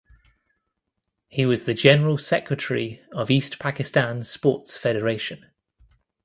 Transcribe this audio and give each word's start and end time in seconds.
He 1.27 1.45
was 1.45 1.65
the 1.65 1.75
General 1.75 2.17
Secretary 2.17 3.01
of 3.11 3.29
East 3.29 3.59
Pakistan 3.59 4.23
Sports 4.23 4.75
Federation. 4.75 5.51